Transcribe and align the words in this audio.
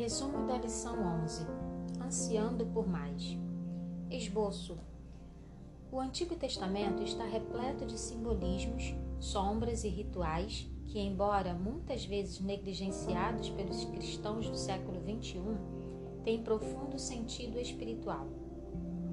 Resumo 0.00 0.46
da 0.46 0.56
lição 0.56 0.96
11: 1.24 1.46
Ansiando 2.02 2.64
por 2.64 2.88
mais. 2.88 3.36
Esboço: 4.10 4.78
O 5.92 6.00
Antigo 6.00 6.34
Testamento 6.36 7.02
está 7.02 7.26
repleto 7.26 7.84
de 7.84 7.98
simbolismos, 7.98 8.94
sombras 9.18 9.84
e 9.84 9.90
rituais 9.90 10.66
que, 10.86 10.98
embora 10.98 11.52
muitas 11.52 12.06
vezes 12.06 12.40
negligenciados 12.40 13.50
pelos 13.50 13.84
cristãos 13.84 14.48
do 14.48 14.56
século 14.56 15.02
XXI, 15.02 15.42
têm 16.24 16.42
profundo 16.42 16.98
sentido 16.98 17.58
espiritual. 17.58 18.26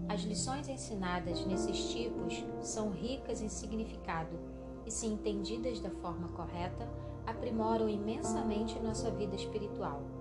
As 0.07 0.21
lições 0.21 0.69
ensinadas 0.69 1.46
nesses 1.46 1.92
tipos 1.92 2.42
são 2.61 2.92
ricas 2.92 3.42
em 3.42 3.50
significado 3.50 4.39
e, 4.86 4.89
se 4.89 5.06
entendidas 5.06 5.82
da 5.82 5.89
forma 5.89 6.29
correta, 6.29 6.89
aprimoram 7.25 7.89
imensamente 7.89 8.79
nossa 8.79 9.11
vida 9.11 9.36
espiritual. 9.36 10.17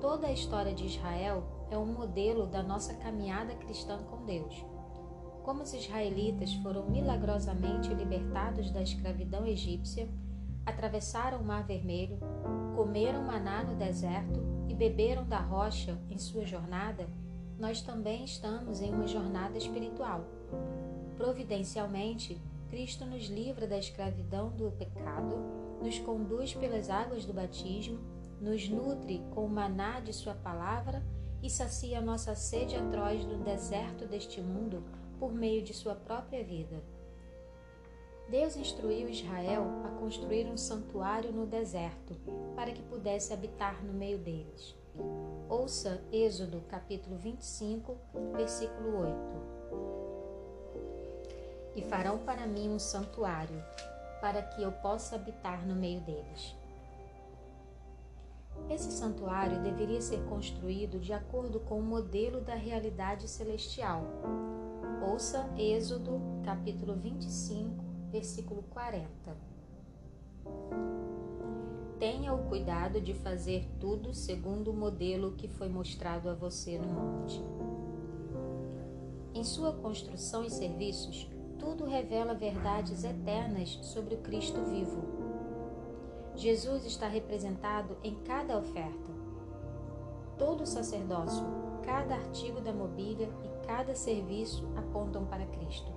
Toda 0.00 0.26
a 0.26 0.32
história 0.32 0.74
de 0.74 0.86
Israel 0.86 1.42
é 1.70 1.78
um 1.78 1.86
modelo 1.86 2.46
da 2.46 2.62
nossa 2.62 2.94
caminhada 2.94 3.54
cristã 3.54 3.98
com 4.10 4.24
Deus. 4.24 4.64
Como 5.42 5.62
os 5.62 5.74
israelitas 5.74 6.54
foram 6.54 6.88
milagrosamente 6.88 7.92
libertados 7.92 8.70
da 8.70 8.82
escravidão 8.82 9.46
egípcia, 9.46 10.08
atravessaram 10.64 11.38
o 11.38 11.44
Mar 11.44 11.64
Vermelho, 11.64 12.18
comeram 12.74 13.22
maná 13.24 13.62
no 13.62 13.76
deserto 13.76 14.40
e 14.68 14.74
beberam 14.74 15.24
da 15.24 15.38
rocha 15.38 15.98
em 16.08 16.18
sua 16.18 16.44
jornada, 16.44 17.06
nós 17.58 17.82
também 17.82 18.24
estamos 18.24 18.80
em 18.80 18.92
uma 18.92 19.06
jornada 19.06 19.56
espiritual. 19.56 20.24
Providencialmente, 21.16 22.40
Cristo 22.68 23.04
nos 23.04 23.26
livra 23.26 23.66
da 23.66 23.78
escravidão 23.78 24.50
do 24.50 24.70
pecado, 24.72 25.36
nos 25.80 25.98
conduz 26.00 26.54
pelas 26.54 26.90
águas 26.90 27.24
do 27.24 27.32
batismo, 27.32 28.00
nos 28.44 28.68
nutre 28.68 29.22
com 29.34 29.46
o 29.46 29.48
maná 29.48 30.00
de 30.00 30.12
Sua 30.12 30.34
palavra 30.34 31.02
e 31.42 31.48
sacia 31.48 31.98
nossa 31.98 32.34
sede 32.34 32.76
atroz 32.76 33.24
no 33.24 33.38
deserto 33.38 34.04
deste 34.06 34.38
mundo 34.42 34.84
por 35.18 35.32
meio 35.32 35.62
de 35.62 35.72
Sua 35.72 35.94
própria 35.94 36.44
vida. 36.44 36.82
Deus 38.28 38.54
instruiu 38.54 39.08
Israel 39.08 39.64
a 39.84 39.88
construir 39.98 40.46
um 40.46 40.58
santuário 40.58 41.32
no 41.32 41.46
deserto 41.46 42.14
para 42.54 42.70
que 42.70 42.82
pudesse 42.82 43.32
habitar 43.32 43.82
no 43.82 43.94
meio 43.94 44.18
deles. 44.18 44.74
Ouça 45.48 46.02
Êxodo 46.12 46.60
capítulo 46.68 47.16
25, 47.16 47.96
versículo 48.36 48.98
8. 48.98 49.14
E 51.76 51.82
farão 51.82 52.18
para 52.18 52.46
mim 52.46 52.68
um 52.68 52.78
santuário, 52.78 53.62
para 54.20 54.42
que 54.42 54.62
eu 54.62 54.70
possa 54.70 55.16
habitar 55.16 55.66
no 55.66 55.74
meio 55.74 56.00
deles. 56.02 56.54
Esse 58.70 58.90
santuário 58.90 59.62
deveria 59.62 60.00
ser 60.00 60.22
construído 60.24 60.98
de 60.98 61.12
acordo 61.12 61.60
com 61.60 61.78
o 61.78 61.82
modelo 61.82 62.40
da 62.40 62.54
realidade 62.54 63.28
celestial. 63.28 64.02
Ouça 65.06 65.48
Êxodo 65.56 66.20
capítulo 66.44 66.94
25, 66.94 67.84
versículo 68.10 68.62
40. 68.70 69.36
Tenha 71.98 72.34
o 72.34 72.48
cuidado 72.48 73.00
de 73.00 73.14
fazer 73.14 73.68
tudo 73.78 74.12
segundo 74.12 74.70
o 74.70 74.74
modelo 74.74 75.32
que 75.32 75.48
foi 75.48 75.68
mostrado 75.68 76.28
a 76.28 76.34
você 76.34 76.78
no 76.78 76.88
monte. 76.88 77.42
Em 79.34 79.42
sua 79.44 79.72
construção 79.72 80.44
e 80.44 80.50
serviços, 80.50 81.28
tudo 81.58 81.84
revela 81.84 82.34
verdades 82.34 83.04
eternas 83.04 83.78
sobre 83.82 84.14
o 84.14 84.18
Cristo 84.18 84.62
vivo. 84.64 85.33
Jesus 86.36 86.84
está 86.84 87.06
representado 87.06 87.96
em 88.02 88.14
cada 88.24 88.58
oferta. 88.58 89.14
Todo 90.36 90.66
sacerdócio, 90.66 91.44
cada 91.84 92.16
artigo 92.16 92.60
da 92.60 92.72
mobília 92.72 93.28
e 93.44 93.66
cada 93.66 93.94
serviço 93.94 94.66
apontam 94.76 95.24
para 95.26 95.46
Cristo. 95.46 95.92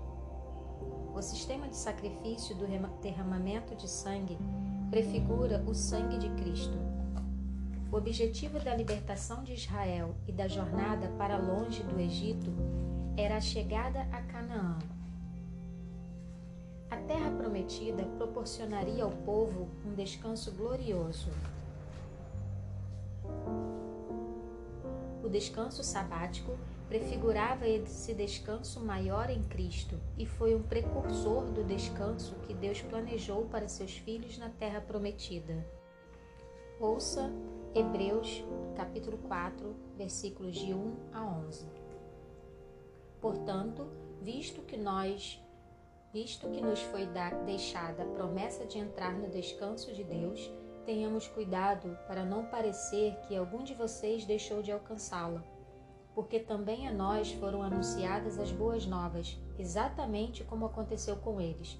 O 1.15 1.21
sistema 1.21 1.67
de 1.67 1.75
sacrifício 1.75 2.55
do 2.55 2.67
derramamento 3.01 3.75
de 3.75 3.89
sangue 3.89 4.37
prefigura 4.91 5.63
o 5.67 5.73
sangue 5.73 6.19
de 6.19 6.29
Cristo. 6.41 6.77
O 7.91 7.95
objetivo 7.95 8.59
da 8.59 8.75
libertação 8.75 9.43
de 9.43 9.53
Israel 9.53 10.13
e 10.27 10.31
da 10.31 10.47
jornada 10.47 11.07
para 11.17 11.37
longe 11.37 11.81
do 11.81 11.99
Egito 11.99 12.53
era 13.17 13.37
a 13.37 13.41
chegada 13.41 14.01
a 14.11 14.21
Canaã. 14.21 14.77
Terra 17.07 17.31
prometida 17.31 18.03
proporcionaria 18.17 19.01
ao 19.01 19.11
povo 19.11 19.69
um 19.85 19.93
descanso 19.93 20.51
glorioso. 20.51 21.29
O 25.23 25.29
descanso 25.29 25.83
sabático 25.83 26.57
prefigurava 26.89 27.65
esse 27.65 28.13
descanso 28.13 28.81
maior 28.81 29.29
em 29.29 29.41
Cristo 29.43 29.97
e 30.17 30.25
foi 30.25 30.53
um 30.53 30.61
precursor 30.61 31.45
do 31.45 31.63
descanso 31.63 32.35
que 32.45 32.53
Deus 32.53 32.81
planejou 32.81 33.45
para 33.45 33.69
seus 33.69 33.97
filhos 33.97 34.37
na 34.37 34.49
terra 34.49 34.81
prometida. 34.81 35.65
Ouça 36.77 37.31
Hebreus 37.73 38.43
capítulo 38.75 39.17
4, 39.17 39.75
versículos 39.97 40.55
de 40.55 40.73
1 40.73 40.95
a 41.13 41.25
11. 41.25 41.65
Portanto, 43.21 43.87
visto 44.21 44.61
que 44.61 44.75
nós 44.75 45.41
visto 46.17 46.49
que 46.49 46.61
nos 46.61 46.81
foi 46.81 47.07
deixada 47.45 48.01
a 48.01 48.05
promessa 48.07 48.65
de 48.65 48.79
entrar 48.79 49.13
no 49.13 49.29
descanso 49.29 49.93
de 49.93 50.03
Deus, 50.03 50.51
tenhamos 50.83 51.27
cuidado 51.27 51.95
para 52.07 52.25
não 52.25 52.45
parecer 52.45 53.15
que 53.27 53.35
algum 53.35 53.63
de 53.63 53.75
vocês 53.75 54.25
deixou 54.25 54.63
de 54.63 54.71
alcançá-la 54.71 55.43
porque 56.15 56.39
também 56.39 56.87
a 56.87 56.91
nós 56.91 57.31
foram 57.33 57.61
anunciadas 57.61 58.39
as 58.39 58.51
boas 58.51 58.87
novas, 58.87 59.39
exatamente 59.59 60.43
como 60.43 60.65
aconteceu 60.65 61.17
com 61.17 61.39
eles. 61.39 61.79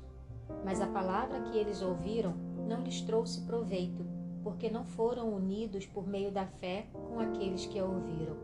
Mas 0.63 0.79
a 0.79 0.85
palavra 0.85 1.41
que 1.41 1.57
eles 1.57 1.81
ouviram 1.81 2.33
não 2.67 2.83
lhes 2.83 3.01
trouxe 3.01 3.41
proveito, 3.47 4.05
porque 4.43 4.69
não 4.69 4.85
foram 4.85 5.33
unidos 5.33 5.87
por 5.87 6.05
meio 6.05 6.31
da 6.31 6.45
fé 6.45 6.85
com 6.93 7.19
aqueles 7.19 7.65
que 7.65 7.79
a 7.79 7.83
ouviram. 7.83 8.37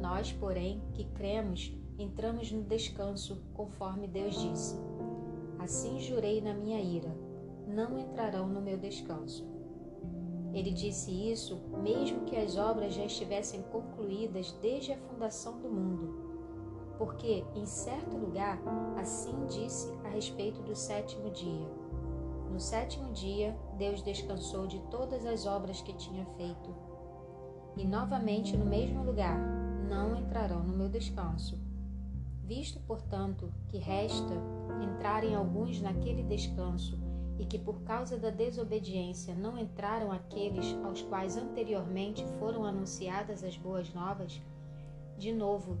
Nós, 0.00 0.32
porém, 0.32 0.80
que 0.94 1.04
cremos, 1.04 1.76
entramos 1.98 2.50
no 2.50 2.62
descanso, 2.62 3.42
conforme 3.52 4.06
Deus 4.06 4.40
disse. 4.40 4.80
Assim 5.58 5.98
jurei 6.00 6.40
na 6.40 6.54
minha 6.54 6.80
ira: 6.80 7.14
não 7.66 7.98
entrarão 7.98 8.48
no 8.48 8.60
meu 8.60 8.78
descanso. 8.78 9.46
Ele 10.52 10.70
disse 10.70 11.10
isso 11.30 11.60
mesmo 11.82 12.24
que 12.24 12.36
as 12.36 12.56
obras 12.56 12.94
já 12.94 13.04
estivessem 13.04 13.62
concluídas 13.64 14.52
desde 14.62 14.92
a 14.92 14.98
fundação 14.98 15.60
do 15.60 15.68
mundo. 15.68 16.26
Porque, 16.96 17.44
em 17.54 17.66
certo 17.66 18.16
lugar, 18.16 18.60
assim 18.96 19.46
disse 19.46 19.92
a 20.04 20.08
respeito 20.08 20.62
do 20.62 20.74
sétimo 20.74 21.30
dia. 21.30 21.68
No 22.50 22.58
sétimo 22.58 23.12
dia, 23.12 23.56
Deus 23.76 24.02
descansou 24.02 24.66
de 24.66 24.80
todas 24.90 25.24
as 25.26 25.46
obras 25.46 25.80
que 25.80 25.92
tinha 25.92 26.24
feito. 26.36 26.74
E 27.76 27.84
novamente, 27.84 28.56
no 28.56 28.64
mesmo 28.64 29.04
lugar, 29.04 29.38
não 29.88 30.16
entrarão 30.16 30.64
no 30.64 30.76
meu 30.76 30.88
descanso. 30.88 31.67
Visto, 32.48 32.80
portanto, 32.86 33.52
que 33.68 33.76
resta 33.76 34.32
entrarem 34.82 35.34
alguns 35.34 35.82
naquele 35.82 36.22
descanso, 36.22 36.98
e 37.38 37.44
que 37.44 37.58
por 37.58 37.82
causa 37.82 38.16
da 38.16 38.30
desobediência 38.30 39.34
não 39.34 39.58
entraram 39.58 40.10
aqueles 40.10 40.74
aos 40.82 41.02
quais 41.02 41.36
anteriormente 41.36 42.24
foram 42.38 42.64
anunciadas 42.64 43.44
as 43.44 43.54
boas 43.58 43.92
novas, 43.92 44.40
de 45.18 45.30
novo 45.30 45.76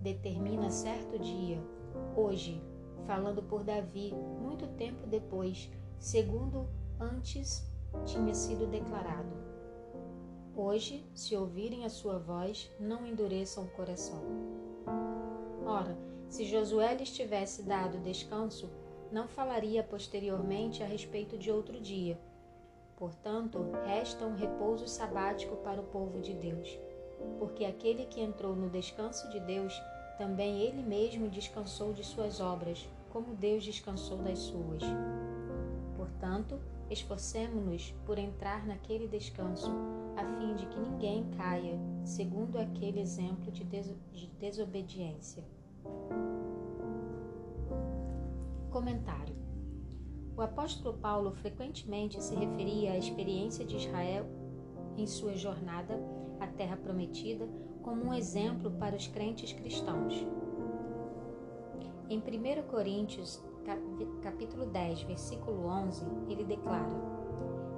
determina 0.00 0.70
certo 0.70 1.18
dia, 1.18 1.60
hoje, 2.16 2.62
falando 3.04 3.42
por 3.42 3.64
Davi, 3.64 4.14
muito 4.40 4.68
tempo 4.68 5.04
depois, 5.08 5.68
segundo 5.98 6.68
antes 7.00 7.68
tinha 8.06 8.32
sido 8.32 8.70
declarado. 8.70 9.34
Hoje, 10.54 11.04
se 11.16 11.36
ouvirem 11.36 11.84
a 11.84 11.90
sua 11.90 12.20
voz, 12.20 12.70
não 12.78 13.04
endureçam 13.04 13.64
o 13.64 13.70
coração. 13.70 14.22
Ora, 15.66 16.11
se 16.32 16.46
Josué 16.46 16.94
lhes 16.94 17.10
tivesse 17.10 17.62
dado 17.62 17.98
descanso, 17.98 18.66
não 19.12 19.28
falaria 19.28 19.82
posteriormente 19.82 20.82
a 20.82 20.86
respeito 20.86 21.36
de 21.36 21.50
outro 21.50 21.78
dia. 21.78 22.18
Portanto, 22.96 23.62
resta 23.84 24.24
um 24.24 24.34
repouso 24.34 24.88
sabático 24.88 25.56
para 25.56 25.78
o 25.78 25.84
povo 25.84 26.22
de 26.22 26.32
Deus, 26.32 26.78
porque 27.38 27.66
aquele 27.66 28.06
que 28.06 28.22
entrou 28.22 28.56
no 28.56 28.70
descanso 28.70 29.28
de 29.28 29.40
Deus, 29.40 29.78
também 30.16 30.62
ele 30.62 30.82
mesmo 30.82 31.28
descansou 31.28 31.92
de 31.92 32.02
suas 32.02 32.40
obras, 32.40 32.88
como 33.12 33.34
Deus 33.34 33.62
descansou 33.62 34.16
das 34.16 34.38
suas. 34.38 34.82
Portanto, 35.98 36.58
esforcemo-nos 36.88 37.92
por 38.06 38.18
entrar 38.18 38.66
naquele 38.66 39.06
descanso, 39.06 39.70
a 40.16 40.24
fim 40.38 40.54
de 40.54 40.64
que 40.64 40.80
ninguém 40.80 41.28
caia, 41.36 41.78
segundo 42.06 42.58
aquele 42.58 43.00
exemplo 43.00 43.52
de, 43.52 43.64
des 43.64 43.94
de 44.10 44.28
desobediência. 44.40 45.44
Comentário: 48.70 49.36
O 50.36 50.40
apóstolo 50.40 50.98
Paulo 50.98 51.32
frequentemente 51.32 52.22
se 52.22 52.34
referia 52.34 52.92
à 52.92 52.98
experiência 52.98 53.64
de 53.64 53.76
Israel 53.76 54.26
em 54.96 55.06
sua 55.06 55.36
jornada 55.36 55.98
a 56.40 56.46
terra 56.46 56.76
prometida 56.76 57.48
como 57.82 58.04
um 58.04 58.14
exemplo 58.14 58.70
para 58.72 58.96
os 58.96 59.06
crentes 59.06 59.52
cristãos. 59.52 60.14
Em 62.08 62.18
1 62.18 62.68
Coríntios, 62.68 63.42
capítulo 64.22 64.66
10, 64.66 65.02
versículo 65.02 65.66
11, 65.66 66.04
ele 66.28 66.44
declara: 66.44 66.94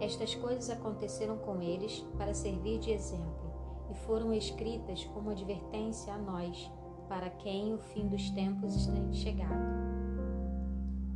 Estas 0.01 0.35
coisas 0.35 0.71
aconteceram 0.71 1.39
com 1.39 1.61
eles 1.63 2.01
para 2.17 2.35
servir 2.35 2.79
de 2.79 2.91
exemplo 2.91 3.53
e 3.91 3.95
foram 3.95 4.33
escritas 4.33 5.05
como 5.07 5.31
advertência 5.31 6.13
a 6.13 6.19
nós, 6.19 6.71
para 7.09 7.31
quem 7.31 7.75
o 7.75 7.79
fim 7.79 8.09
dos 8.09 8.31
tempos 8.31 8.87
tem 8.87 9.13
chegado. 9.13 9.85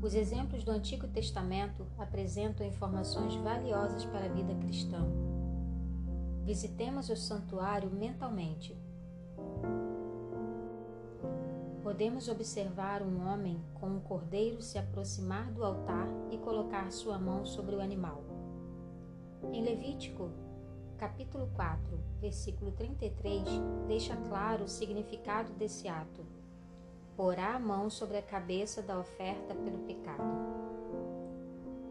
Os 0.01 0.15
exemplos 0.15 0.63
do 0.63 0.71
Antigo 0.71 1.09
Testamento 1.09 1.85
apresentam 1.99 2.67
informações 2.67 3.35
valiosas 3.37 4.05
para 4.05 4.27
a 4.27 4.29
vida 4.29 4.55
cristã. 4.55 5.05
Visitemos 6.45 7.11
o 7.11 7.17
santuário 7.17 7.91
mentalmente. 7.91 8.77
Podemos 11.83 12.29
observar 12.29 13.03
um 13.03 13.27
homem 13.27 13.61
com 13.75 13.89
um 13.89 14.01
cordeiro 14.01 14.63
se 14.63 14.79
aproximar 14.79 15.51
do 15.53 15.65
altar 15.65 16.07
e 16.31 16.39
colocar 16.39 16.91
sua 16.93 17.19
mão 17.19 17.45
sobre 17.45 17.75
o 17.75 17.81
animal. 17.81 18.23
Em 19.53 19.63
Levítico, 19.63 20.31
capítulo 20.99 21.49
4, 21.55 21.81
versículo 22.21 22.73
33, 22.73 23.45
deixa 23.87 24.17
claro 24.29 24.65
o 24.65 24.69
significado 24.69 25.53
desse 25.55 25.89
ato 25.89 26.27
porá 27.19 27.57
a 27.57 27.59
mão 27.59 27.91
sobre 27.91 28.17
a 28.17 28.23
cabeça 28.23 28.81
da 28.81 28.97
oferta 28.97 29.53
pelo 29.53 29.81
pecado. 29.81 30.23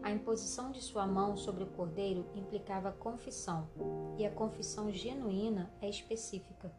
A 0.02 0.10
imposição 0.10 0.72
de 0.72 0.80
sua 0.80 1.06
mão 1.06 1.36
sobre 1.36 1.64
o 1.64 1.66
cordeiro 1.66 2.24
implicava 2.34 2.92
confissão, 2.92 3.68
e 4.16 4.24
a 4.24 4.30
confissão 4.30 4.90
genuína 4.90 5.70
é 5.82 5.88
específica. 5.90 6.72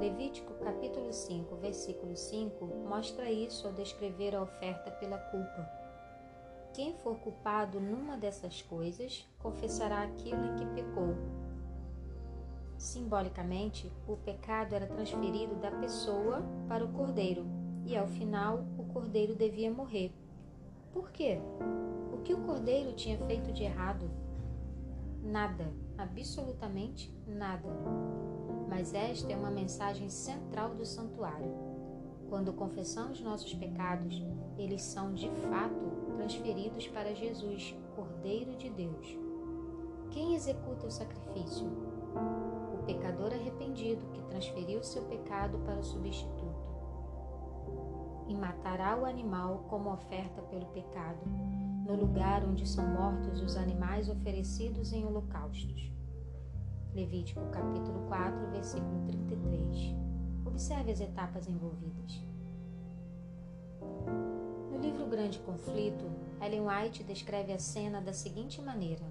Levítico 0.00 0.54
capítulo 0.64 1.12
5, 1.12 1.56
versículo 1.56 2.16
5 2.16 2.64
mostra 2.88 3.30
isso 3.30 3.66
ao 3.66 3.74
descrever 3.74 4.34
a 4.34 4.42
oferta 4.42 4.90
pela 4.92 5.18
culpa. 5.18 5.85
Quem 6.76 6.94
for 6.98 7.16
culpado 7.16 7.80
numa 7.80 8.16
dessas 8.16 8.62
coisas, 8.62 9.26
confessará 9.38 10.02
aquilo 10.02 10.44
em 10.44 10.56
que 10.56 10.66
pecou, 10.66 11.16
Simbolicamente, 12.78 13.90
o 14.06 14.16
pecado 14.16 14.74
era 14.74 14.86
transferido 14.86 15.54
da 15.56 15.70
pessoa 15.70 16.42
para 16.68 16.84
o 16.84 16.92
cordeiro 16.92 17.46
e, 17.86 17.96
ao 17.96 18.06
final, 18.06 18.66
o 18.78 18.84
cordeiro 18.84 19.34
devia 19.34 19.70
morrer. 19.70 20.12
Por 20.92 21.10
quê? 21.10 21.40
O 22.12 22.18
que 22.18 22.34
o 22.34 22.42
cordeiro 22.42 22.92
tinha 22.92 23.16
feito 23.26 23.50
de 23.52 23.64
errado? 23.64 24.10
Nada, 25.22 25.72
absolutamente 25.96 27.12
nada. 27.26 27.68
Mas 28.68 28.92
esta 28.92 29.32
é 29.32 29.36
uma 29.36 29.50
mensagem 29.50 30.10
central 30.10 30.74
do 30.74 30.84
santuário. 30.84 31.54
Quando 32.28 32.52
confessamos 32.52 33.20
nossos 33.22 33.54
pecados, 33.54 34.22
eles 34.58 34.82
são 34.82 35.14
de 35.14 35.30
fato 35.30 35.95
transferidos 36.16 36.88
para 36.88 37.14
Jesus, 37.14 37.76
Cordeiro 37.94 38.56
de 38.56 38.68
Deus. 38.70 39.16
Quem 40.10 40.34
executa 40.34 40.86
o 40.86 40.90
sacrifício? 40.90 41.66
pecador 42.86 43.32
arrependido 43.32 44.06
que 44.12 44.22
transferiu 44.22 44.82
seu 44.82 45.02
pecado 45.02 45.58
para 45.58 45.80
o 45.80 45.84
substituto. 45.84 46.54
E 48.28 48.34
matará 48.34 48.96
o 48.96 49.04
animal 49.04 49.66
como 49.68 49.92
oferta 49.92 50.40
pelo 50.42 50.66
pecado, 50.66 51.20
no 51.84 51.94
lugar 51.94 52.44
onde 52.44 52.66
são 52.66 52.86
mortos 52.86 53.40
os 53.42 53.56
animais 53.56 54.08
oferecidos 54.08 54.92
em 54.92 55.04
holocaustos. 55.04 55.92
Levítico 56.94 57.44
capítulo 57.50 58.06
4, 58.08 58.50
versículo 58.52 59.04
33. 59.06 59.94
Observe 60.44 60.92
as 60.92 61.00
etapas 61.00 61.46
envolvidas. 61.46 62.24
Livro 65.06 65.18
Grande 65.18 65.38
Conflito, 65.38 66.04
Ellen 66.42 66.62
White 66.66 67.04
descreve 67.04 67.52
a 67.52 67.60
cena 67.60 68.00
da 68.00 68.12
seguinte 68.12 68.60
maneira: 68.60 69.04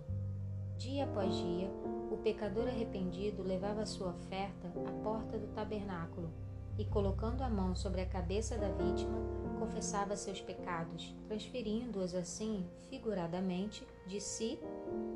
Dia 0.77 1.05
após 1.05 1.33
dia, 1.33 1.71
o 2.11 2.17
pecador 2.17 2.67
arrependido 2.67 3.41
levava 3.41 3.85
sua 3.85 4.09
oferta 4.09 4.67
à 4.85 4.91
porta 5.01 5.37
do 5.37 5.47
tabernáculo 5.53 6.29
e, 6.77 6.83
colocando 6.83 7.43
a 7.43 7.49
mão 7.49 7.73
sobre 7.73 8.01
a 8.01 8.05
cabeça 8.05 8.57
da 8.57 8.67
vítima, 8.71 9.17
confessava 9.57 10.17
seus 10.17 10.41
pecados, 10.41 11.15
transferindo-os 11.29 12.13
assim, 12.13 12.67
figuradamente, 12.89 13.87
de 14.05 14.19
si 14.19 14.59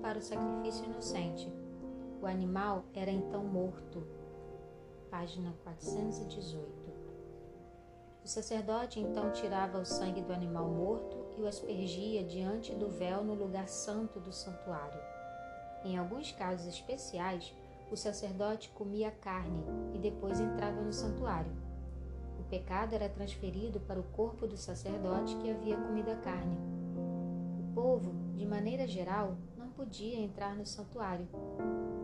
para 0.01 0.17
o 0.17 0.21
sacrifício 0.21 0.85
inocente. 0.85 1.51
O 2.21 2.25
animal 2.25 2.85
era 2.93 3.11
então 3.11 3.43
morto. 3.43 4.01
Página 5.11 5.53
418. 5.61 6.78
O 8.29 8.31
sacerdote 8.31 8.99
então 8.99 9.31
tirava 9.31 9.79
o 9.79 9.85
sangue 9.85 10.21
do 10.21 10.31
animal 10.31 10.69
morto 10.69 11.17
e 11.35 11.41
o 11.41 11.47
aspergia 11.47 12.23
diante 12.23 12.75
do 12.75 12.87
véu 12.87 13.23
no 13.23 13.33
lugar 13.33 13.67
santo 13.67 14.19
do 14.19 14.31
santuário. 14.31 15.01
Em 15.83 15.97
alguns 15.97 16.31
casos 16.31 16.67
especiais, 16.67 17.51
o 17.91 17.97
sacerdote 17.97 18.69
comia 18.69 19.09
carne 19.09 19.63
e 19.95 19.97
depois 19.97 20.39
entrava 20.39 20.79
no 20.79 20.93
santuário. 20.93 21.51
O 22.39 22.43
pecado 22.43 22.93
era 22.93 23.09
transferido 23.09 23.79
para 23.79 23.99
o 23.99 24.03
corpo 24.03 24.45
do 24.45 24.55
sacerdote 24.55 25.35
que 25.37 25.49
havia 25.49 25.77
comido 25.77 26.11
a 26.11 26.15
carne. 26.17 26.55
O 27.57 27.73
povo, 27.73 28.13
de 28.35 28.45
maneira 28.45 28.87
geral, 28.87 29.37
não 29.57 29.71
podia 29.71 30.19
entrar 30.19 30.55
no 30.55 30.67
santuário. 30.67 31.27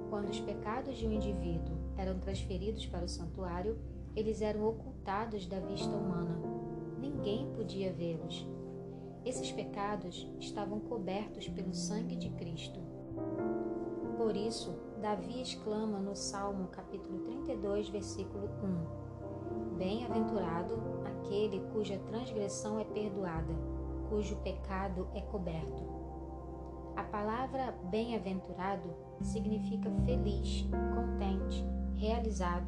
Quando 0.09 0.29
os 0.29 0.39
pecados 0.39 0.97
de 0.97 1.05
um 1.05 1.11
indivíduo 1.11 1.77
eram 1.95 2.17
transferidos 2.17 2.83
para 2.87 3.05
o 3.05 3.09
santuário, 3.09 3.77
eles 4.15 4.41
eram 4.41 4.65
ocultados 4.67 4.94
da 5.05 5.59
vista 5.59 5.95
humana. 5.95 6.35
Ninguém 6.99 7.47
podia 7.53 7.93
vê-los. 7.93 8.47
Esses 9.23 9.51
pecados 9.51 10.27
estavam 10.39 10.79
cobertos 10.79 11.47
pelo 11.47 11.75
sangue 11.75 12.15
de 12.15 12.31
Cristo. 12.31 12.79
Por 14.17 14.35
isso, 14.35 14.75
Davi 14.99 15.41
exclama 15.41 15.99
no 15.99 16.15
Salmo 16.15 16.69
capítulo 16.69 17.19
32, 17.19 17.89
versículo 17.89 18.49
1: 19.73 19.77
Bem-aventurado 19.77 20.73
aquele 21.05 21.59
cuja 21.71 21.99
transgressão 22.07 22.79
é 22.79 22.83
perdoada, 22.83 23.53
cujo 24.09 24.35
pecado 24.37 25.07
é 25.13 25.21
coberto. 25.21 25.83
A 26.95 27.03
palavra 27.03 27.77
bem-aventurado 27.91 28.89
significa 29.21 29.91
feliz, 30.03 30.67
contente, 30.95 31.63
realizado, 31.93 32.65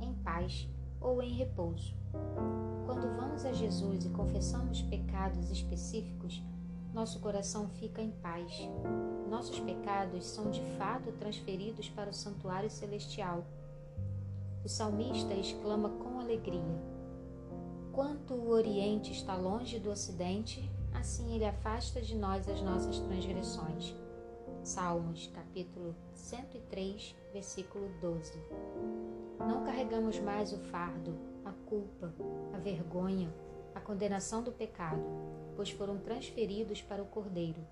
em 0.00 0.12
paz 0.16 0.68
ou 1.00 1.22
em 1.22 1.32
repouso. 1.32 1.94
Quando 2.86 3.14
vamos 3.16 3.44
a 3.44 3.52
Jesus 3.52 4.04
e 4.04 4.08
confessamos 4.10 4.82
pecados 4.82 5.50
específicos, 5.50 6.42
nosso 6.92 7.20
coração 7.20 7.68
fica 7.68 8.00
em 8.00 8.10
paz. 8.10 8.50
Nossos 9.28 9.60
pecados 9.60 10.26
são 10.26 10.50
de 10.50 10.62
fato 10.78 11.12
transferidos 11.12 11.88
para 11.88 12.10
o 12.10 12.14
santuário 12.14 12.70
celestial. 12.70 13.44
O 14.64 14.68
salmista 14.68 15.34
exclama 15.34 15.90
com 15.90 16.18
alegria: 16.18 16.82
Quanto 17.92 18.34
o 18.34 18.48
Oriente 18.48 19.12
está 19.12 19.36
longe 19.36 19.78
do 19.78 19.90
Ocidente, 19.90 20.68
assim 20.94 21.34
ele 21.34 21.44
afasta 21.44 22.00
de 22.00 22.16
nós 22.16 22.48
as 22.48 22.62
nossas 22.62 22.98
transgressões. 23.00 23.94
Salmos, 24.68 25.28
capítulo 25.28 25.96
103, 26.12 27.16
versículo 27.32 27.88
12. 28.02 28.34
Não 29.38 29.64
carregamos 29.64 30.20
mais 30.20 30.52
o 30.52 30.58
fardo, 30.58 31.18
a 31.42 31.52
culpa, 31.66 32.12
a 32.52 32.58
vergonha, 32.58 33.32
a 33.74 33.80
condenação 33.80 34.42
do 34.42 34.52
pecado, 34.52 35.02
pois 35.56 35.70
foram 35.70 35.96
transferidos 35.96 36.82
para 36.82 37.02
o 37.02 37.06
Cordeiro. 37.06 37.66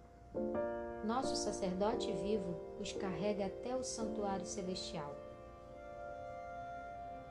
Nosso 1.04 1.36
sacerdote 1.36 2.10
vivo 2.14 2.56
os 2.80 2.94
carrega 2.94 3.44
até 3.44 3.76
o 3.76 3.84
santuário 3.84 4.46
celestial. 4.46 5.14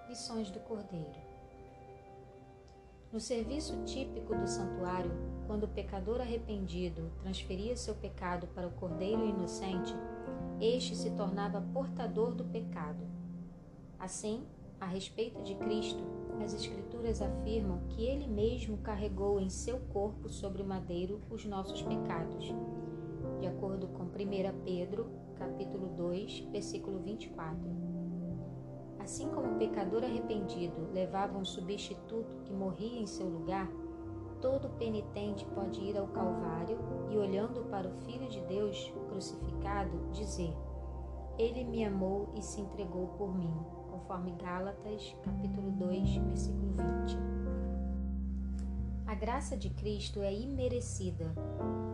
Lições 0.07 0.51
do 0.51 0.59
Cordeiro. 0.59 1.25
No 3.11 3.19
serviço 3.19 3.83
típico 3.83 4.35
do 4.35 4.47
santuário, 4.47 5.11
quando 5.47 5.63
o 5.63 5.67
pecador 5.67 6.21
arrependido 6.21 7.11
transferia 7.21 7.75
seu 7.75 7.95
pecado 7.95 8.47
para 8.47 8.67
o 8.67 8.71
Cordeiro 8.71 9.25
inocente, 9.25 9.93
este 10.59 10.95
se 10.95 11.11
tornava 11.11 11.61
portador 11.73 12.33
do 12.33 12.43
pecado. 12.45 13.05
Assim, 13.99 14.43
a 14.79 14.85
respeito 14.85 15.41
de 15.43 15.55
Cristo, 15.55 16.03
as 16.43 16.53
Escrituras 16.53 17.21
afirmam 17.21 17.79
que 17.89 18.03
ele 18.03 18.27
mesmo 18.27 18.77
carregou 18.77 19.39
em 19.39 19.49
seu 19.49 19.79
corpo 19.93 20.29
sobre 20.29 20.61
o 20.61 20.65
madeiro 20.65 21.21
os 21.29 21.45
nossos 21.45 21.81
pecados, 21.81 22.53
de 23.39 23.47
acordo 23.47 23.87
com 23.87 24.03
1 24.03 24.09
Pedro, 24.63 25.09
capítulo 25.37 25.87
2, 25.95 26.39
versículo 26.51 26.99
24. 26.99 27.57
Assim 28.99 29.29
como 29.29 29.53
o 29.53 29.57
pecador 29.59 30.03
arrependido 30.03 30.89
levava 30.91 31.37
um 31.37 31.45
substituto 31.45 32.37
que 32.43 32.51
morria 32.51 32.99
em 32.99 33.05
seu 33.05 33.27
lugar, 33.27 33.69
todo 34.41 34.69
penitente 34.77 35.45
pode 35.53 35.81
ir 35.81 35.97
ao 35.97 36.07
Calvário 36.07 36.77
e, 37.09 37.17
olhando 37.17 37.69
para 37.69 37.87
o 37.87 38.01
Filho 38.01 38.27
de 38.29 38.41
Deus 38.41 38.93
crucificado, 39.09 40.11
dizer: 40.11 40.53
ele 41.37 41.65
me 41.65 41.83
amou 41.83 42.29
e 42.33 42.41
se 42.41 42.61
entregou 42.61 43.07
por 43.17 43.35
mim, 43.35 43.53
conforme 43.91 44.31
Gálatas, 44.41 45.13
capítulo 45.21 45.69
2, 45.71 46.15
versículo 46.15 46.73
20. 47.05 47.17
A 49.05 49.13
graça 49.13 49.57
de 49.57 49.69
Cristo 49.69 50.21
é 50.21 50.33
imerecida. 50.33 51.25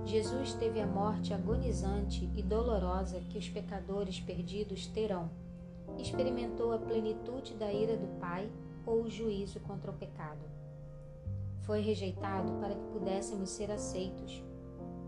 Jesus 0.06 0.54
teve 0.54 0.80
a 0.80 0.86
morte 0.86 1.34
agonizante 1.34 2.30
e 2.36 2.44
dolorosa 2.44 3.20
que 3.30 3.38
os 3.38 3.50
pecadores 3.50 4.20
perdidos 4.20 4.86
terão. 4.86 5.28
Experimentou 5.98 6.72
a 6.72 6.78
plenitude 6.78 7.56
da 7.56 7.74
ira 7.74 7.98
do 7.98 8.20
Pai 8.20 8.48
ou 8.86 9.02
o 9.02 9.10
juízo 9.10 9.60
contra 9.62 9.90
o 9.90 9.96
pecado. 9.96 10.61
Foi 11.62 11.80
rejeitado 11.82 12.54
para 12.60 12.76
que 12.76 12.88
pudéssemos 12.92 13.50
ser 13.50 13.72
aceitos. 13.72 14.44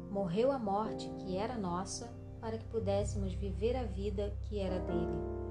Morreu 0.10 0.52
a 0.52 0.60
morte 0.60 1.10
que 1.20 1.36
era 1.36 1.58
nossa 1.58 2.14
para 2.40 2.58
que 2.58 2.66
pudéssemos 2.66 3.34
viver 3.34 3.76
a 3.76 3.84
vida 3.84 4.34
que 4.42 4.60
era 4.60 4.80
dele. 4.80 5.44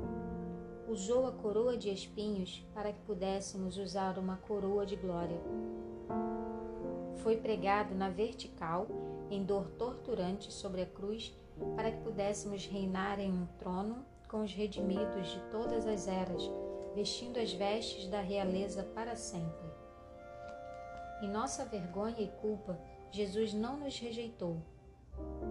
Usou 0.87 1.27
a 1.27 1.33
coroa 1.33 1.77
de 1.77 1.89
espinhos 1.89 2.65
para 2.75 2.93
que 2.93 3.01
pudéssemos 3.01 3.79
usar 3.79 4.19
uma 4.19 4.37
coroa 4.37 4.85
de 4.85 4.95
glória. 4.95 5.41
Foi 7.23 7.37
pregado 7.37 7.95
na 7.95 8.11
vertical, 8.11 8.87
em 9.31 9.43
dor 9.43 9.71
torturante 9.79 10.53
sobre 10.53 10.83
a 10.83 10.87
cruz, 10.87 11.35
para 11.77 11.91
que 11.91 12.03
pudéssemos 12.03 12.67
reinar 12.67 13.19
em 13.19 13.33
um 13.33 13.47
trono 13.59 14.05
com 14.29 14.43
os 14.43 14.53
redimidos 14.53 15.29
de 15.29 15.41
todas 15.51 15.87
as 15.87 16.07
eras, 16.07 16.43
vestindo 16.95 17.39
as 17.39 17.53
vestes 17.53 18.07
da 18.09 18.21
realeza 18.21 18.83
para 18.95 19.17
sempre. 19.17 19.62
Em 21.23 21.31
nossa 21.31 21.65
vergonha 21.65 22.21
e 22.21 22.29
culpa, 22.29 22.79
Jesus 23.11 23.55
não 23.55 23.79
nos 23.79 23.99
rejeitou, 23.99 24.61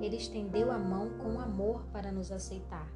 ele 0.01 0.15
estendeu 0.15 0.71
a 0.71 0.77
mão 0.77 1.17
com 1.19 1.39
amor 1.39 1.85
para 1.91 2.11
nos 2.11 2.31
aceitar. 2.31 2.91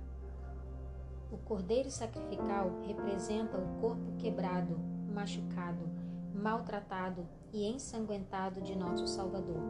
O 1.31 1.37
cordeiro 1.37 1.91
sacrificial 1.91 2.71
representa 2.85 3.57
o 3.57 3.79
corpo 3.79 4.15
quebrado, 4.17 4.77
machucado, 5.13 5.89
maltratado 6.33 7.27
e 7.53 7.65
ensanguentado 7.65 8.61
de 8.61 8.75
nosso 8.75 9.07
Salvador. 9.07 9.61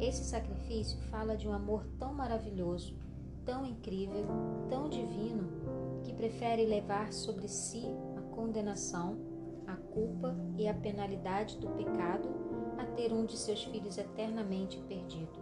Esse 0.00 0.24
sacrifício 0.24 0.98
fala 1.10 1.36
de 1.36 1.48
um 1.48 1.52
amor 1.52 1.86
tão 1.98 2.12
maravilhoso, 2.12 2.96
tão 3.44 3.64
incrível, 3.64 4.26
tão 4.68 4.88
divino, 4.88 5.48
que 6.02 6.12
prefere 6.12 6.64
levar 6.64 7.12
sobre 7.12 7.48
si 7.48 7.84
a 8.16 8.34
condenação, 8.34 9.18
culpa 9.92 10.34
e 10.56 10.68
a 10.68 10.74
penalidade 10.74 11.58
do 11.58 11.68
pecado 11.70 12.28
a 12.78 12.84
ter 12.84 13.12
um 13.12 13.24
de 13.24 13.36
seus 13.36 13.64
filhos 13.64 13.98
eternamente 13.98 14.78
perdido. 14.88 15.40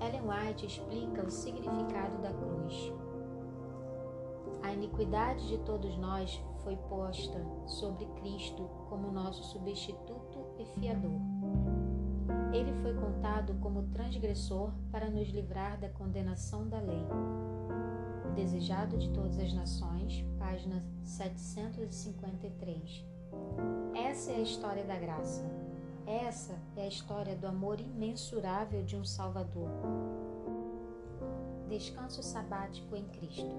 Ellen 0.00 0.22
White 0.22 0.66
explica 0.66 1.22
o 1.22 1.30
significado 1.30 2.22
da 2.22 2.32
cruz. 2.32 2.92
A 4.62 4.72
iniquidade 4.72 5.46
de 5.48 5.58
todos 5.58 5.96
nós 5.98 6.40
foi 6.62 6.76
posta 6.76 7.44
sobre 7.66 8.06
Cristo 8.20 8.68
como 8.88 9.10
nosso 9.10 9.42
substituto 9.44 10.46
e 10.58 10.64
fiador. 10.66 11.20
Ele 12.52 12.72
foi 12.82 12.94
contado 12.94 13.54
como 13.60 13.84
transgressor 13.88 14.72
para 14.90 15.08
nos 15.10 15.28
livrar 15.28 15.78
da 15.78 15.88
condenação 15.88 16.68
da 16.68 16.80
lei. 16.80 17.06
Desejado 18.34 18.96
de 18.96 19.10
todas 19.10 19.38
as 19.38 19.52
nações, 19.52 20.24
página 20.50 20.82
753. 21.04 23.04
Essa 23.94 24.32
é 24.32 24.34
a 24.34 24.40
história 24.40 24.82
da 24.82 24.96
graça. 24.96 25.48
Essa 26.04 26.58
é 26.76 26.82
a 26.82 26.88
história 26.88 27.36
do 27.36 27.46
amor 27.46 27.80
imensurável 27.80 28.82
de 28.82 28.96
um 28.96 29.04
Salvador. 29.04 29.70
Descanso 31.68 32.20
sabático 32.20 32.96
em 32.96 33.04
Cristo. 33.04 33.54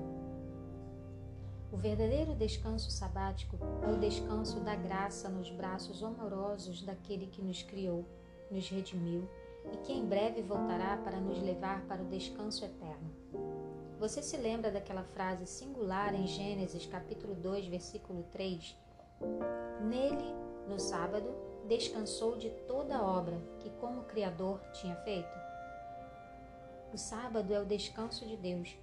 O 1.71 1.77
verdadeiro 1.77 2.35
descanso 2.35 2.91
sabático 2.91 3.57
é 3.83 3.87
o 3.89 3.97
descanso 3.97 4.59
da 4.59 4.75
graça 4.75 5.29
nos 5.29 5.49
braços 5.49 6.03
amorosos 6.03 6.81
daquele 6.81 7.27
que 7.27 7.41
nos 7.41 7.63
criou, 7.63 8.05
nos 8.51 8.69
redimiu 8.69 9.29
e 9.71 9.77
que 9.77 9.93
em 9.93 10.05
breve 10.05 10.41
voltará 10.41 10.97
para 10.97 11.21
nos 11.21 11.41
levar 11.41 11.85
para 11.85 12.01
o 12.01 12.09
descanso 12.09 12.65
eterno. 12.65 13.09
Você 14.01 14.23
se 14.23 14.35
lembra 14.35 14.71
daquela 14.71 15.03
frase 15.03 15.45
singular 15.45 16.15
em 16.15 16.25
Gênesis 16.25 16.87
capítulo 16.87 17.35
2, 17.35 17.67
versículo 17.67 18.23
3? 18.31 18.75
Nele, 19.79 20.25
no 20.67 20.79
sábado, 20.79 21.29
descansou 21.67 22.35
de 22.35 22.49
toda 22.67 22.97
a 22.97 23.05
obra 23.05 23.39
que, 23.59 23.69
como 23.79 24.05
Criador, 24.05 24.59
tinha 24.73 24.95
feito? 25.03 25.29
O 26.91 26.97
sábado 26.97 27.53
é 27.53 27.59
o 27.59 27.65
descanso 27.65 28.25
de 28.25 28.35
Deus. 28.35 28.75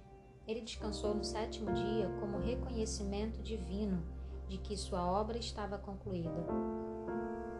Ele 0.47 0.61
descansou 0.61 1.13
no 1.13 1.25
sétimo 1.25 1.73
dia 1.73 2.09
como 2.21 2.39
reconhecimento 2.39 3.41
divino 3.41 4.01
de 4.47 4.57
que 4.57 4.77
sua 4.77 5.05
obra 5.05 5.37
estava 5.37 5.77
concluída. 5.77 6.45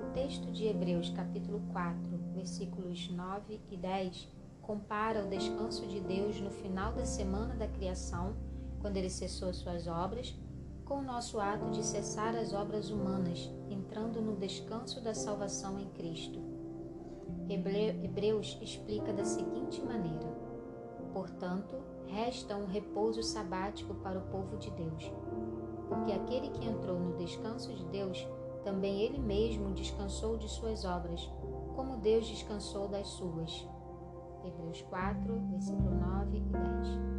O 0.07 0.13
texto 0.13 0.49
de 0.49 0.65
Hebreus, 0.65 1.09
capítulo 1.09 1.61
4, 1.73 1.99
versículos 2.33 3.09
9 3.09 3.59
e 3.69 3.75
10, 3.75 4.38
compara 4.69 5.25
o 5.25 5.27
descanso 5.27 5.87
de 5.87 5.99
Deus 5.99 6.39
no 6.39 6.51
final 6.51 6.93
da 6.93 7.03
semana 7.03 7.55
da 7.55 7.67
criação, 7.67 8.35
quando 8.79 8.97
ele 8.97 9.09
cessou 9.09 9.51
suas 9.51 9.87
obras, 9.87 10.39
com 10.85 10.99
o 10.99 11.01
nosso 11.01 11.39
ato 11.39 11.71
de 11.71 11.83
cessar 11.83 12.35
as 12.35 12.53
obras 12.53 12.91
humanas, 12.91 13.51
entrando 13.67 14.21
no 14.21 14.35
descanso 14.35 15.01
da 15.01 15.15
salvação 15.15 15.79
em 15.79 15.87
Cristo. 15.89 16.39
Hebreus 17.49 18.59
explica 18.61 19.11
da 19.11 19.25
seguinte 19.25 19.81
maneira: 19.81 20.31
Portanto, 21.13 21.75
resta 22.05 22.55
um 22.55 22.67
repouso 22.67 23.23
sabático 23.23 23.95
para 23.95 24.19
o 24.19 24.27
povo 24.27 24.55
de 24.57 24.69
Deus, 24.69 25.11
porque 25.87 26.11
aquele 26.11 26.51
que 26.51 26.67
entrou 26.67 26.99
no 26.99 27.17
descanso 27.17 27.73
de 27.73 27.85
Deus, 27.85 28.23
também 28.63 29.01
ele 29.01 29.17
mesmo 29.17 29.73
descansou 29.73 30.37
de 30.37 30.47
suas 30.47 30.85
obras, 30.85 31.27
como 31.75 31.97
Deus 31.97 32.27
descansou 32.27 32.87
das 32.87 33.07
suas. 33.07 33.67
Hebreus 34.49 34.81
4, 34.81 35.39
versículo 35.51 35.91
9 35.91 36.37
e 36.37 36.41
10. 36.41 37.09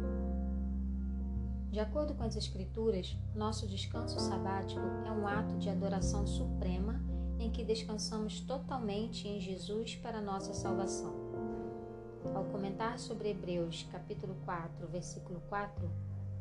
De 1.71 1.79
acordo 1.79 2.13
com 2.13 2.23
as 2.23 2.35
Escrituras, 2.35 3.17
nosso 3.33 3.65
descanso 3.65 4.19
sabático 4.19 4.81
é 5.07 5.11
um 5.11 5.25
ato 5.25 5.57
de 5.57 5.69
adoração 5.69 6.27
suprema 6.27 7.01
em 7.39 7.49
que 7.49 7.63
descansamos 7.63 8.41
totalmente 8.41 9.27
em 9.27 9.39
Jesus 9.39 9.95
para 9.95 10.21
nossa 10.21 10.53
salvação. 10.53 11.13
Ao 12.35 12.43
comentar 12.45 12.99
sobre 12.99 13.29
Hebreus, 13.29 13.87
capítulo 13.91 14.35
4, 14.45 14.87
versículo 14.89 15.41
4, 15.47 15.89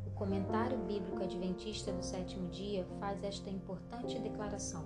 o 0.06 0.10
comentário 0.10 0.76
bíblico 0.78 1.22
adventista 1.22 1.92
do 1.92 2.02
sétimo 2.02 2.48
dia 2.48 2.84
faz 2.98 3.22
esta 3.22 3.48
importante 3.48 4.18
declaração. 4.18 4.84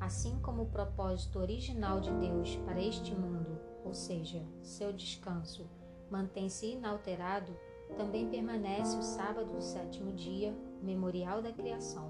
Assim 0.00 0.38
como 0.40 0.62
o 0.62 0.70
propósito 0.70 1.38
original 1.38 2.00
de 2.00 2.10
Deus 2.14 2.56
para 2.66 2.82
este 2.82 3.14
mundo, 3.14 3.69
ou 3.90 3.94
seja, 3.94 4.40
seu 4.62 4.92
descanso, 4.92 5.68
mantém-se 6.08 6.74
inalterado, 6.74 7.52
também 7.96 8.28
permanece 8.28 8.96
o 8.96 9.02
sábado 9.02 9.52
do 9.52 9.60
sétimo 9.60 10.12
dia, 10.12 10.54
memorial 10.80 11.42
da 11.42 11.50
criação. 11.50 12.08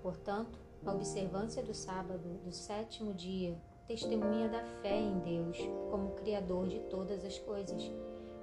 Portanto, 0.00 0.56
a 0.84 0.92
observância 0.92 1.64
do 1.64 1.74
sábado 1.74 2.38
do 2.44 2.52
sétimo 2.52 3.12
dia 3.12 3.60
testemunha 3.88 4.48
da 4.48 4.62
fé 4.82 4.96
em 5.00 5.18
Deus 5.18 5.58
como 5.90 6.14
Criador 6.14 6.68
de 6.68 6.78
todas 6.82 7.24
as 7.24 7.36
coisas, 7.40 7.82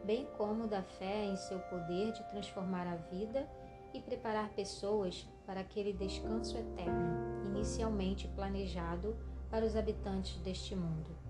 bem 0.03 0.27
como 0.37 0.67
da 0.67 0.83
fé 0.83 1.23
em 1.23 1.37
seu 1.37 1.59
poder 1.59 2.11
de 2.11 2.29
transformar 2.31 2.85
a 2.85 2.97
vida 2.97 3.49
e 3.93 4.01
preparar 4.01 4.49
pessoas 4.49 5.25
para 5.45 5.61
aquele 5.61 5.93
descanso 5.93 6.57
eterno, 6.57 7.45
inicialmente 7.45 8.27
planejado 8.27 9.15
para 9.49 9.65
os 9.65 9.77
habitantes 9.77 10.35
deste 10.39 10.75
mundo. 10.75 11.22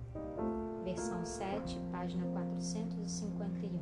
Versão 0.93 1.25
7, 1.25 1.79
página 1.91 2.23
451. 2.33 3.79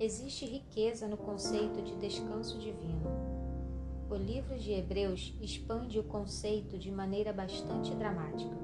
Existe 0.00 0.46
riqueza 0.46 1.06
no 1.06 1.18
conceito 1.18 1.82
de 1.82 1.94
descanso 1.96 2.58
divino. 2.58 3.02
O 4.08 4.14
livro 4.14 4.58
de 4.58 4.72
Hebreus 4.72 5.36
expande 5.42 5.98
o 5.98 6.04
conceito 6.04 6.78
de 6.78 6.90
maneira 6.90 7.34
bastante 7.34 7.94
dramática. 7.94 8.56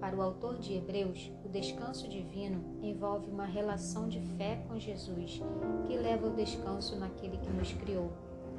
Para 0.00 0.16
o 0.16 0.22
autor 0.22 0.58
de 0.58 0.74
Hebreus, 0.74 1.30
o 1.44 1.48
descanso 1.48 2.08
divino 2.08 2.64
envolve 2.82 3.30
uma 3.30 3.46
relação 3.46 4.08
de 4.08 4.20
fé 4.36 4.64
com 4.66 4.80
Jesus 4.80 5.40
que 5.86 5.96
leva 5.96 6.26
ao 6.26 6.34
descanso 6.34 6.96
naquele 6.96 7.38
que 7.38 7.50
nos 7.50 7.72
criou, 7.72 8.10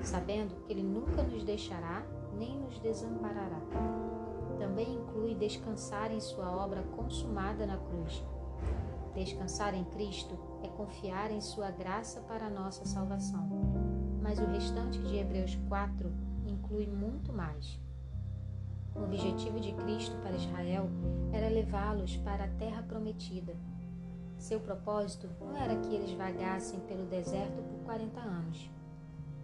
sabendo 0.01 0.55
que 0.63 0.71
ele 0.71 0.81
nunca 0.81 1.23
nos 1.23 1.43
deixará 1.43 2.07
nem 2.39 2.57
nos 2.57 2.79
desamparará. 2.79 4.16
Também 4.57 4.95
inclui 4.95 5.35
descansar 5.35 6.11
em 6.11 6.19
sua 6.19 6.49
obra 6.49 6.81
consumada 6.95 7.65
na 7.65 7.77
cruz. 7.77 8.23
Descansar 9.13 9.73
em 9.73 9.83
Cristo 9.83 10.37
é 10.63 10.67
confiar 10.67 11.31
em 11.31 11.41
Sua 11.41 11.71
graça 11.71 12.21
para 12.21 12.45
a 12.45 12.49
nossa 12.49 12.85
salvação. 12.85 13.49
Mas 14.21 14.39
o 14.39 14.45
restante 14.45 14.99
de 14.99 15.15
Hebreus 15.15 15.57
4 15.67 16.11
inclui 16.45 16.85
muito 16.85 17.33
mais. 17.33 17.79
O 18.95 19.03
objetivo 19.03 19.59
de 19.59 19.73
Cristo 19.73 20.15
para 20.17 20.35
Israel 20.35 20.89
era 21.31 21.49
levá-los 21.49 22.17
para 22.17 22.45
a 22.45 22.47
terra 22.47 22.83
prometida. 22.83 23.55
Seu 24.37 24.59
propósito 24.59 25.29
não 25.39 25.55
era 25.57 25.75
que 25.75 25.93
eles 25.93 26.11
vagassem 26.13 26.79
pelo 26.81 27.05
deserto 27.05 27.61
por 27.63 27.85
40 27.85 28.19
anos. 28.19 28.69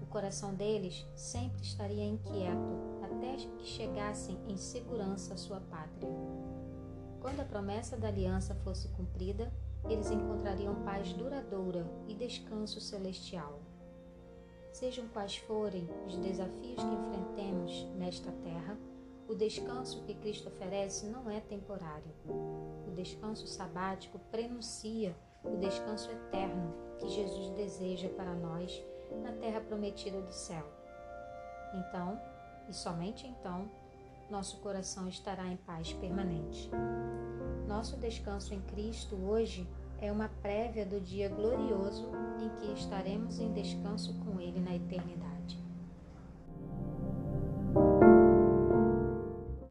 O 0.02 0.06
coração 0.06 0.54
deles 0.54 1.06
sempre 1.16 1.62
estaria 1.62 2.06
inquieto 2.06 3.02
até 3.14 3.36
que 3.36 3.66
chegassem 3.66 4.38
em 4.48 4.58
segurança 4.58 5.34
à 5.34 5.38
sua 5.38 5.60
pátria. 5.60 6.10
Quando 7.22 7.40
a 7.40 7.46
promessa 7.46 7.96
da 7.96 8.08
aliança 8.08 8.54
fosse 8.64 8.88
cumprida, 8.90 9.52
eles 9.90 10.12
encontrariam 10.12 10.84
paz 10.84 11.14
duradoura 11.14 11.86
e 12.08 12.14
descanso 12.14 12.80
celestial. 12.80 13.60
Sejam 14.72 15.08
quais 15.10 15.38
forem 15.38 15.88
os 16.08 16.18
desafios 16.18 16.84
que 16.84 16.96
enfrentemos 16.96 17.88
nesta 17.96 18.32
terra, 18.44 18.78
o 19.28 19.36
descanso 19.36 20.04
que 20.04 20.16
Cristo 20.16 20.50
oferece 20.50 21.06
não 21.08 21.30
é 21.30 21.40
temporário. 21.40 22.12
O 22.88 22.92
descanso 22.96 23.48
sabático 23.48 24.20
prenuncia 24.32 25.16
o 25.44 25.58
descanso 25.58 26.10
eterno 26.12 26.74
que 27.00 27.08
Jesus 27.10 27.50
deseja 27.50 28.10
para 28.10 28.34
nós 28.34 28.84
na 29.22 29.32
terra 29.34 29.62
prometida 29.62 30.22
do 30.22 30.32
céu. 30.32 30.66
Então, 31.74 32.20
e 32.70 32.74
somente 32.74 33.28
então, 33.28 33.70
nosso 34.30 34.58
coração 34.58 35.08
estará 35.08 35.46
em 35.48 35.58
paz 35.58 35.94
permanente. 35.94 36.70
Nosso 37.68 37.98
descanso 37.98 38.54
em 38.54 38.62
Cristo 38.62 39.16
hoje 39.16 39.68
é 40.02 40.12
uma 40.12 40.30
prévia 40.42 40.86
do 40.86 41.00
dia 41.00 41.30
glorioso 41.30 42.12
em 42.40 42.50
que 42.60 42.74
estaremos 42.74 43.40
em 43.40 43.54
descanso 43.54 44.14
com 44.20 44.40
Ele 44.40 44.60
na 44.60 44.76
eternidade. 44.76 45.33